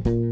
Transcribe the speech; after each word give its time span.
Bye. 0.00 0.31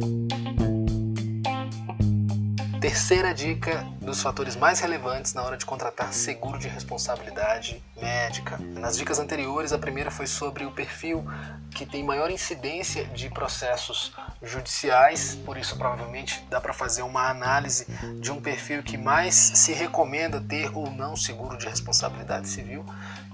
Terceira 2.91 3.33
dica 3.33 3.87
dos 4.01 4.21
fatores 4.21 4.57
mais 4.57 4.81
relevantes 4.81 5.33
na 5.33 5.45
hora 5.45 5.57
de 5.57 5.65
contratar 5.65 6.13
seguro 6.13 6.59
de 6.59 6.67
responsabilidade 6.67 7.81
médica. 7.97 8.59
Nas 8.59 8.99
dicas 8.99 9.21
anteriores, 9.21 9.73
a 9.73 9.79
primeira 9.79 10.11
foi 10.11 10.27
sobre 10.27 10.65
o 10.65 10.73
perfil 10.73 11.25
que 11.71 11.87
tem 11.87 12.03
maior 12.03 12.33
incidência 12.33 13.05
de 13.05 13.31
processos 13.31 14.13
judiciais, 14.43 15.37
por 15.47 15.57
isso 15.57 15.77
provavelmente 15.77 16.45
dá 16.51 16.61
para 16.61 16.73
fazer 16.73 17.03
uma 17.03 17.31
análise 17.31 17.87
de 18.21 18.33
um 18.33 18.41
perfil 18.41 18.83
que 18.83 18.99
mais 18.99 19.37
se 19.37 19.73
recomenda 19.73 20.41
ter 20.41 20.77
ou 20.77 20.91
não 20.91 21.15
seguro 21.15 21.57
de 21.57 21.69
responsabilidade 21.69 22.49
civil. 22.49 22.85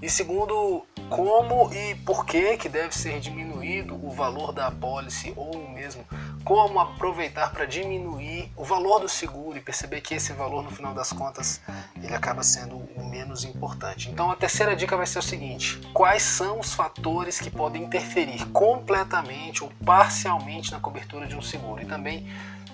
E 0.03 0.07
segundo, 0.07 0.85
como 1.09 1.73
e 1.73 1.95
por 1.95 2.27
que 2.27 2.57
que 2.57 2.69
deve 2.69 2.95
ser 2.95 3.19
diminuído 3.19 3.95
o 4.05 4.11
valor 4.11 4.53
da 4.53 4.67
apólice 4.67 5.33
ou 5.35 5.67
mesmo 5.69 6.05
como 6.43 6.79
aproveitar 6.79 7.51
para 7.51 7.65
diminuir 7.65 8.49
o 8.55 8.63
valor 8.63 8.99
do 8.99 9.09
seguro 9.09 9.46
e 9.55 9.61
perceber 9.61 10.01
que 10.01 10.15
esse 10.15 10.33
valor 10.33 10.63
no 10.63 10.71
final 10.71 10.93
das 10.93 11.13
contas 11.13 11.61
ele 11.95 12.13
acaba 12.13 12.43
sendo 12.43 12.75
o 12.75 13.09
menos 13.09 13.43
importante. 13.43 14.09
Então 14.09 14.31
a 14.31 14.35
terceira 14.35 14.75
dica 14.75 14.97
vai 14.97 15.05
ser 15.05 15.19
o 15.19 15.23
seguinte: 15.23 15.79
quais 15.93 16.23
são 16.23 16.59
os 16.59 16.73
fatores 16.73 17.39
que 17.39 17.49
podem 17.49 17.83
interferir 17.83 18.45
completamente 18.47 19.63
ou 19.63 19.71
parcialmente 19.85 20.71
na 20.71 20.79
cobertura 20.79 21.27
de 21.27 21.35
um 21.35 21.41
seguro 21.41 21.81
e 21.81 21.85
também 21.85 22.27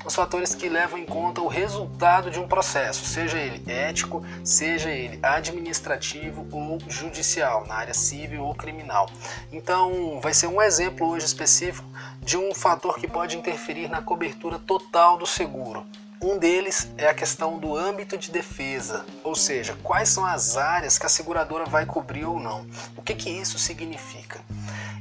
os 0.06 0.16
fatores 0.16 0.54
que 0.54 0.68
levam 0.68 1.00
em 1.00 1.06
conta 1.06 1.42
o 1.42 1.48
resultado 1.48 2.30
de 2.30 2.40
um 2.40 2.48
processo, 2.48 3.06
seja 3.06 3.38
ele 3.38 3.64
ético, 3.72 4.26
seja 4.44 4.90
ele 4.90 5.18
administrativo 5.24 6.46
ou 6.52 6.78
judicial, 6.90 7.66
na 7.66 7.76
área 7.76 7.94
civil 7.94 8.44
ou 8.44 8.54
criminal. 8.54 9.10
Então, 9.52 10.20
vai 10.22 10.34
ser 10.34 10.48
um 10.48 10.62
exemplo 10.62 11.08
hoje 11.08 11.26
específico 11.26 11.88
de 12.22 12.38
um 12.38 12.54
fator 12.54 12.98
que 12.98 13.08
pode 13.08 13.38
interferir 13.38 13.88
na 13.88 14.02
cobertura 14.02 14.60
total 14.60 15.18
do 15.18 15.26
seguro. 15.26 15.86
Um 16.26 16.38
deles 16.38 16.88
é 16.98 17.06
a 17.06 17.14
questão 17.14 17.60
do 17.60 17.76
âmbito 17.76 18.18
de 18.18 18.32
defesa, 18.32 19.06
ou 19.26 19.36
seja, 19.36 19.76
quais 19.84 20.08
são 20.08 20.26
as 20.26 20.56
áreas 20.56 20.98
que 20.98 21.06
a 21.06 21.10
seguradora 21.10 21.66
vai 21.66 21.86
cobrir 21.86 22.24
ou 22.24 22.40
não. 22.40 22.66
O 22.96 23.02
que, 23.02 23.14
que 23.14 23.30
isso 23.30 23.60
significa? 23.60 24.40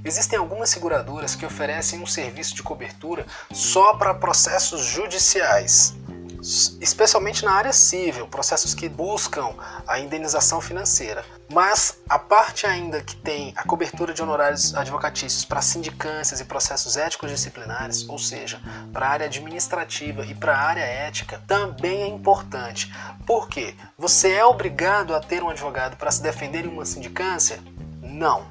Existem 0.05 0.37
algumas 0.37 0.69
seguradoras 0.71 1.37
que 1.37 1.47
oferecem 1.47 2.01
um 2.01 2.07
serviço 2.07 2.57
de 2.57 2.63
cobertura 2.65 3.25
só 3.53 3.95
para 3.95 4.13
processos 4.13 4.85
judiciais, 4.85 5.95
especialmente 6.43 7.45
na 7.45 7.53
área 7.53 7.73
civil, 7.73 8.27
processos 8.27 8.75
que 8.75 8.89
buscam 8.89 9.55
a 9.87 10.01
indenização 10.01 10.61
financeira. 10.61 11.25
Mas 11.53 11.99
a 12.09 12.19
parte 12.19 12.67
ainda 12.67 13.01
que 13.01 13.15
tem 13.15 13.53
a 13.57 13.63
cobertura 13.63 14.13
de 14.13 14.23
honorários 14.23 14.75
advocatícios 14.75 15.45
para 15.45 15.63
sindicâncias 15.63 16.41
e 16.41 16.45
processos 16.45 16.97
éticos 16.97 17.31
disciplinares, 17.31 18.09
ou 18.09 18.19
seja, 18.19 18.61
para 18.93 19.07
a 19.07 19.11
área 19.11 19.27
administrativa 19.27 20.27
e 20.27 20.35
para 20.35 20.57
a 20.57 20.61
área 20.61 20.81
ética, 20.81 21.41
também 21.47 22.03
é 22.03 22.09
importante. 22.09 22.93
Por 23.25 23.49
quê? 23.49 23.77
Você 23.97 24.33
é 24.33 24.45
obrigado 24.45 25.15
a 25.15 25.21
ter 25.21 25.43
um 25.43 25.51
advogado 25.51 25.97
para 25.97 26.11
se 26.11 26.23
defender 26.23 26.65
em 26.65 26.69
uma 26.69 26.85
sindicância? 26.85 27.61
Não. 28.01 28.47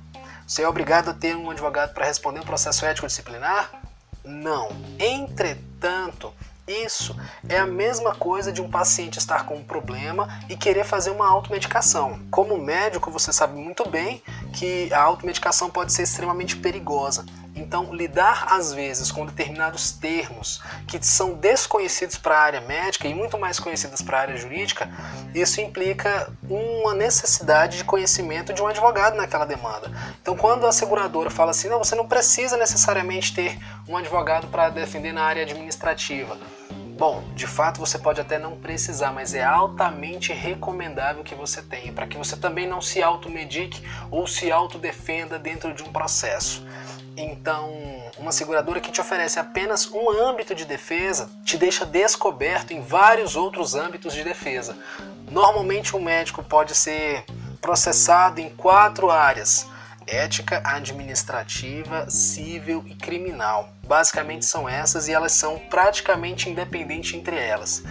Você 0.47 0.63
é 0.63 0.67
obrigado 0.67 1.09
a 1.09 1.13
ter 1.13 1.35
um 1.35 1.49
advogado 1.49 1.93
para 1.93 2.05
responder 2.05 2.39
um 2.39 2.45
processo 2.45 2.85
ético 2.85 3.07
disciplinar? 3.07 3.81
Não. 4.23 4.69
Entretanto, 4.99 6.33
isso 6.71 7.15
é 7.47 7.57
a 7.57 7.67
mesma 7.67 8.15
coisa 8.15 8.51
de 8.51 8.61
um 8.61 8.69
paciente 8.69 9.17
estar 9.17 9.45
com 9.45 9.55
um 9.55 9.63
problema 9.63 10.27
e 10.49 10.55
querer 10.55 10.83
fazer 10.83 11.11
uma 11.11 11.27
automedicação. 11.27 12.19
Como 12.29 12.57
médico, 12.57 13.11
você 13.11 13.31
sabe 13.33 13.59
muito 13.59 13.87
bem 13.89 14.21
que 14.53 14.91
a 14.93 15.01
automedicação 15.01 15.69
pode 15.69 15.93
ser 15.93 16.03
extremamente 16.03 16.55
perigosa. 16.55 17.25
Então, 17.55 17.93
lidar 17.93 18.47
às 18.53 18.73
vezes 18.73 19.11
com 19.11 19.25
determinados 19.25 19.91
termos 19.91 20.61
que 20.87 21.03
são 21.05 21.33
desconhecidos 21.33 22.17
para 22.17 22.37
a 22.37 22.41
área 22.41 22.61
médica 22.61 23.07
e 23.07 23.13
muito 23.13 23.37
mais 23.37 23.59
conhecidos 23.59 24.01
para 24.01 24.17
a 24.17 24.21
área 24.21 24.37
jurídica, 24.37 24.89
isso 25.33 25.59
implica 25.59 26.31
uma 26.49 26.93
necessidade 26.93 27.77
de 27.77 27.83
conhecimento 27.83 28.53
de 28.53 28.61
um 28.61 28.67
advogado 28.67 29.15
naquela 29.15 29.45
demanda. 29.45 29.91
Então, 30.21 30.35
quando 30.35 30.65
a 30.65 30.71
seguradora 30.71 31.29
fala 31.29 31.51
assim, 31.51 31.67
não, 31.67 31.79
você 31.79 31.95
não 31.95 32.07
precisa 32.07 32.55
necessariamente 32.55 33.33
ter 33.33 33.59
um 33.87 33.97
advogado 33.97 34.47
para 34.47 34.69
defender 34.69 35.11
na 35.11 35.23
área 35.23 35.43
administrativa. 35.43 36.37
Bom, 37.01 37.23
de 37.33 37.47
fato 37.47 37.79
você 37.79 37.97
pode 37.97 38.21
até 38.21 38.37
não 38.37 38.57
precisar, 38.57 39.11
mas 39.11 39.33
é 39.33 39.43
altamente 39.43 40.31
recomendável 40.33 41.23
que 41.23 41.33
você 41.33 41.59
tenha, 41.61 41.91
para 41.91 42.05
que 42.05 42.15
você 42.15 42.37
também 42.37 42.67
não 42.67 42.79
se 42.79 43.01
automedique 43.01 43.81
ou 44.11 44.27
se 44.27 44.51
autodefenda 44.51 45.39
dentro 45.39 45.73
de 45.73 45.81
um 45.81 45.91
processo. 45.91 46.63
Então, 47.15 47.73
uma 48.17 48.31
seguradora 48.31 48.79
que 48.79 48.91
te 48.91 49.01
oferece 49.01 49.39
apenas 49.39 49.89
um 49.91 50.09
âmbito 50.09 50.55
de 50.55 50.65
defesa 50.65 51.29
te 51.43 51.57
deixa 51.57 51.85
descoberto 51.85 52.71
em 52.71 52.81
vários 52.81 53.35
outros 53.35 53.75
âmbitos 53.75 54.13
de 54.13 54.23
defesa. 54.23 54.77
Normalmente, 55.29 55.95
um 55.95 56.01
médico 56.01 56.43
pode 56.43 56.73
ser 56.73 57.25
processado 57.59 58.39
em 58.39 58.49
quatro 58.49 59.11
áreas: 59.11 59.67
ética, 60.07 60.61
administrativa, 60.63 62.09
civil 62.09 62.83
e 62.87 62.95
criminal. 62.95 63.69
Basicamente 63.85 64.45
são 64.45 64.67
essas 64.67 65.07
e 65.07 65.13
elas 65.13 65.33
são 65.33 65.59
praticamente 65.59 66.49
independentes 66.49 67.13
entre 67.13 67.35
elas. 67.35 67.83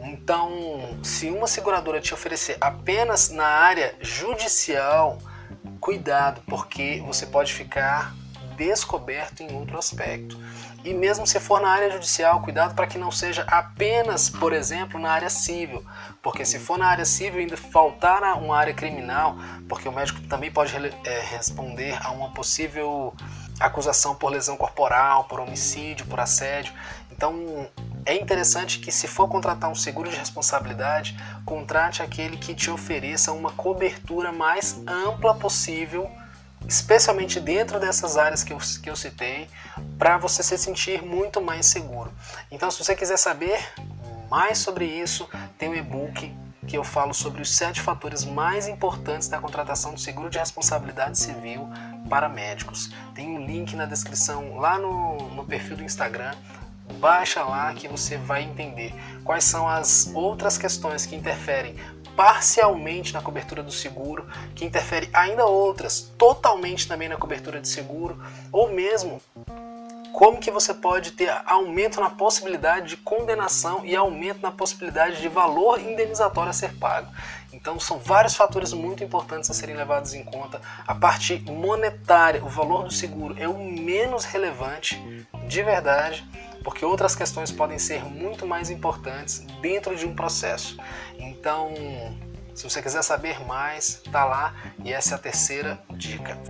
Então, 0.00 0.98
se 1.02 1.30
uma 1.30 1.46
seguradora 1.46 2.00
te 2.00 2.12
oferecer 2.12 2.56
apenas 2.60 3.30
na 3.30 3.46
área 3.46 3.94
judicial, 4.00 5.18
cuidado, 5.80 6.42
porque 6.46 7.02
você 7.06 7.24
pode 7.26 7.52
ficar 7.52 8.14
descoberto 8.56 9.40
em 9.40 9.54
outro 9.54 9.78
aspecto. 9.78 10.38
E 10.84 10.92
mesmo 10.92 11.26
se 11.26 11.40
for 11.40 11.62
na 11.62 11.70
área 11.70 11.90
judicial, 11.90 12.42
cuidado 12.42 12.74
para 12.74 12.86
que 12.86 12.98
não 12.98 13.10
seja 13.10 13.42
apenas, 13.48 14.28
por 14.28 14.52
exemplo, 14.52 15.00
na 15.00 15.12
área 15.12 15.30
civil, 15.30 15.82
porque 16.22 16.44
se 16.44 16.58
for 16.58 16.76
na 16.76 16.86
área 16.86 17.06
civil 17.06 17.40
ainda 17.40 17.56
faltar 17.56 18.22
uma 18.36 18.54
área 18.54 18.74
criminal, 18.74 19.36
porque 19.66 19.88
o 19.88 19.92
médico 19.92 20.20
também 20.28 20.50
pode 20.50 20.74
é, 20.76 21.20
responder 21.30 21.96
a 22.04 22.10
uma 22.10 22.30
possível 22.34 23.14
acusação 23.58 24.14
por 24.14 24.30
lesão 24.30 24.58
corporal, 24.58 25.24
por 25.24 25.40
homicídio, 25.40 26.06
por 26.06 26.20
assédio. 26.20 26.74
Então 27.10 27.66
é 28.04 28.14
interessante 28.14 28.78
que 28.78 28.92
se 28.92 29.08
for 29.08 29.26
contratar 29.28 29.70
um 29.70 29.74
seguro 29.74 30.10
de 30.10 30.16
responsabilidade, 30.16 31.16
contrate 31.46 32.02
aquele 32.02 32.36
que 32.36 32.54
te 32.54 32.70
ofereça 32.70 33.32
uma 33.32 33.52
cobertura 33.52 34.32
mais 34.32 34.82
ampla 34.86 35.34
possível 35.34 36.10
especialmente 36.68 37.38
dentro 37.40 37.78
dessas 37.78 38.16
áreas 38.16 38.42
que 38.42 38.52
eu, 38.52 38.58
que 38.82 38.88
eu 38.88 38.96
citei, 38.96 39.48
para 39.98 40.18
você 40.18 40.42
se 40.42 40.56
sentir 40.56 41.02
muito 41.02 41.40
mais 41.40 41.66
seguro. 41.66 42.12
Então, 42.50 42.70
se 42.70 42.82
você 42.82 42.94
quiser 42.94 43.16
saber 43.16 43.60
mais 44.30 44.58
sobre 44.58 44.84
isso, 44.84 45.28
tem 45.58 45.68
um 45.68 45.74
e-book 45.74 46.34
que 46.66 46.76
eu 46.76 46.84
falo 46.84 47.12
sobre 47.12 47.42
os 47.42 47.54
sete 47.54 47.80
fatores 47.80 48.24
mais 48.24 48.66
importantes 48.66 49.28
da 49.28 49.38
contratação 49.38 49.94
de 49.94 50.00
seguro 50.00 50.30
de 50.30 50.38
responsabilidade 50.38 51.18
civil 51.18 51.68
para 52.08 52.28
médicos. 52.28 52.90
Tem 53.14 53.28
um 53.28 53.44
link 53.44 53.76
na 53.76 53.84
descrição 53.84 54.56
lá 54.56 54.78
no, 54.78 55.16
no 55.30 55.44
perfil 55.44 55.76
do 55.76 55.82
Instagram. 55.82 56.34
Baixa 56.98 57.42
lá 57.42 57.72
que 57.74 57.88
você 57.88 58.16
vai 58.16 58.42
entender 58.42 58.94
quais 59.24 59.44
são 59.44 59.68
as 59.68 60.10
outras 60.14 60.58
questões 60.58 61.06
que 61.06 61.16
interferem 61.16 61.76
parcialmente 62.16 63.12
na 63.12 63.20
cobertura 63.20 63.62
do 63.62 63.72
seguro, 63.72 64.26
que 64.54 64.64
interfere 64.64 65.08
ainda 65.12 65.46
outras 65.46 66.12
totalmente 66.16 66.86
também 66.86 67.08
na 67.08 67.16
cobertura 67.16 67.60
de 67.60 67.68
seguro, 67.68 68.20
ou 68.52 68.70
mesmo 68.70 69.20
como 70.14 70.38
que 70.38 70.50
você 70.50 70.72
pode 70.72 71.10
ter 71.10 71.28
aumento 71.44 72.00
na 72.00 72.08
possibilidade 72.08 72.90
de 72.90 72.96
condenação 72.96 73.84
e 73.84 73.96
aumento 73.96 74.40
na 74.40 74.52
possibilidade 74.52 75.20
de 75.20 75.28
valor 75.28 75.80
indenizatório 75.80 76.50
a 76.50 76.52
ser 76.52 76.72
pago. 76.76 77.12
Então 77.52 77.80
são 77.80 77.98
vários 77.98 78.36
fatores 78.36 78.72
muito 78.72 79.02
importantes 79.02 79.50
a 79.50 79.54
serem 79.54 79.74
levados 79.74 80.14
em 80.14 80.22
conta. 80.22 80.60
A 80.86 80.94
parte 80.94 81.42
monetária, 81.50 82.44
o 82.44 82.48
valor 82.48 82.84
do 82.84 82.92
seguro 82.92 83.34
é 83.38 83.48
o 83.48 83.58
menos 83.58 84.24
relevante 84.24 84.96
de 85.48 85.62
verdade 85.64 86.24
porque 86.64 86.84
outras 86.84 87.14
questões 87.14 87.52
podem 87.52 87.78
ser 87.78 88.02
muito 88.02 88.46
mais 88.46 88.70
importantes 88.70 89.46
dentro 89.60 89.94
de 89.94 90.06
um 90.06 90.14
processo. 90.14 90.76
Então, 91.18 91.70
se 92.54 92.64
você 92.64 92.80
quiser 92.80 93.02
saber 93.02 93.44
mais, 93.46 94.00
tá 94.10 94.24
lá 94.24 94.54
e 94.82 94.92
essa 94.92 95.14
é 95.14 95.16
a 95.16 95.18
terceira 95.18 95.78
dica. 95.90 96.40